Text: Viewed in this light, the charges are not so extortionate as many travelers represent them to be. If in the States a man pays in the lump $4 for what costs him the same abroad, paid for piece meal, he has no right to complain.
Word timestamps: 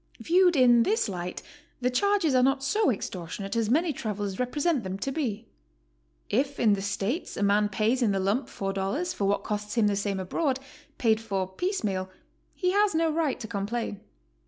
Viewed 0.19 0.55
in 0.55 0.81
this 0.81 1.07
light, 1.07 1.43
the 1.79 1.91
charges 1.91 2.33
are 2.33 2.41
not 2.41 2.63
so 2.63 2.89
extortionate 2.89 3.55
as 3.55 3.69
many 3.69 3.93
travelers 3.93 4.39
represent 4.39 4.83
them 4.83 4.97
to 4.97 5.11
be. 5.11 5.45
If 6.27 6.59
in 6.59 6.73
the 6.73 6.81
States 6.81 7.37
a 7.37 7.43
man 7.43 7.69
pays 7.69 8.01
in 8.01 8.11
the 8.11 8.19
lump 8.19 8.47
$4 8.47 9.13
for 9.13 9.25
what 9.25 9.43
costs 9.43 9.75
him 9.75 9.85
the 9.85 9.95
same 9.95 10.19
abroad, 10.19 10.59
paid 10.97 11.21
for 11.21 11.45
piece 11.47 11.83
meal, 11.83 12.09
he 12.55 12.71
has 12.71 12.95
no 12.95 13.11
right 13.13 13.39
to 13.41 13.47
complain. 13.47 13.99